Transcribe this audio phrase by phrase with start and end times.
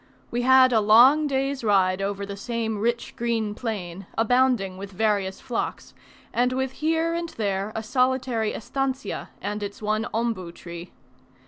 [0.31, 5.39] We had a long day's ride over the same rich green plain, abounding with various
[5.39, 5.93] flocks,
[6.33, 10.91] and with here and there a solitary estancia, and its one ombu tree.